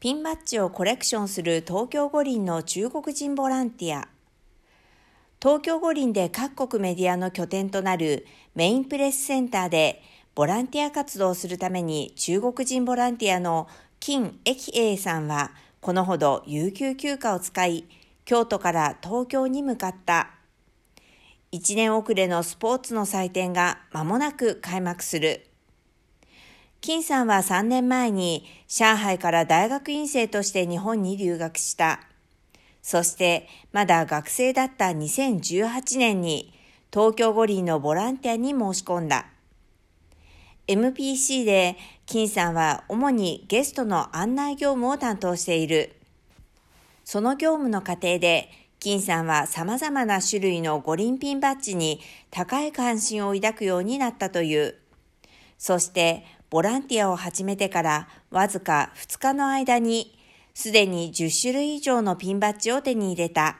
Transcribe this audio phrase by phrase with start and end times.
[0.00, 4.06] ピンバッジをコレクションする東京五輪の中国人ボランティア。
[5.42, 8.24] 東京五輪で各国メディアの拠点となる
[8.54, 10.00] メインプレスセンターで
[10.36, 13.66] ボランティア活動するために中国人ボランティアの
[13.98, 15.50] 金駅英さんは
[15.80, 17.84] このほど有給休暇を使い
[18.24, 20.30] 京都から東京に向かった。
[21.50, 25.47] 1年遅れのスポーツの祭典が間もなく開幕する。
[26.80, 32.00] 金さんは3年前に上海から大学院生として日本に留学した。
[32.82, 36.54] そしてまだ学生だった2018年に
[36.92, 39.26] 東京五輪のボランティアに申し込んだ。
[40.68, 45.96] MPC で金さんは主にゲストの案内業務を担当している。
[47.04, 52.00] その業務の過程で金さんは様々な種類の五輪ピンバッジに
[52.30, 54.76] 高い関心を抱くようになったという。
[55.58, 60.18] そしてボランティアを始めてからわずか2日の間に、
[60.54, 63.58] すでに10種類以上のピンバッジを手に入れた。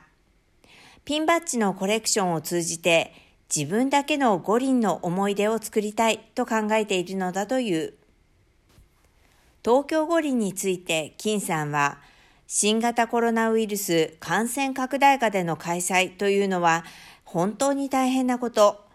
[1.05, 3.13] ピンバッジのコレクションを通じて、
[3.55, 7.93] 自分だけの五輪の思い出を作りたいと考えているのだという。
[9.63, 11.99] 東京五輪について金さんは、
[12.51, 16.83] 新型コロナウイルス感染拡大下での開催というのは
[17.23, 18.88] 本当に大変なこと。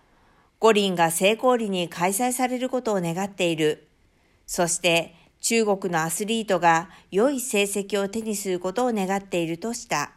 [0.61, 3.89] 五輪が成功裏に開催されることを願っている。
[4.47, 10.13] そして中国のアスリートが良い成績を手にすることを願っているとした。